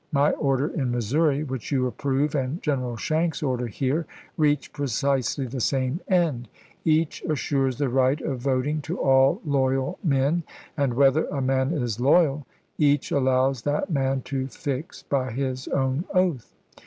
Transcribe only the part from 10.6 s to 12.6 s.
and whether a man is loyal,